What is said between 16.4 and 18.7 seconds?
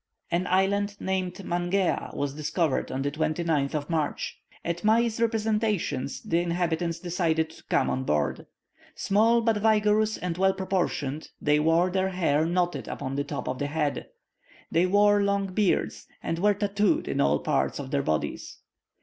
tatooed in all parts of their bodies.